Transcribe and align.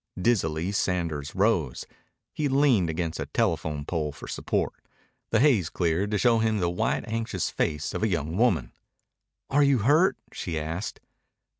Dizzily 0.19 0.71
Sanders 0.71 1.35
rose. 1.35 1.85
He 2.33 2.47
leaned 2.47 2.89
against 2.89 3.19
a 3.19 3.27
telephone 3.27 3.85
pole 3.85 4.11
for 4.11 4.27
support. 4.27 4.73
The 5.29 5.39
haze 5.39 5.69
cleared 5.69 6.09
to 6.09 6.17
show 6.17 6.39
him 6.39 6.57
the 6.57 6.71
white, 6.71 7.07
anxious 7.07 7.51
face 7.51 7.93
of 7.93 8.01
a 8.01 8.07
young 8.07 8.35
woman. 8.35 8.71
"Are 9.51 9.61
you 9.61 9.77
hurt?" 9.77 10.17
she 10.33 10.57
asked. 10.59 11.01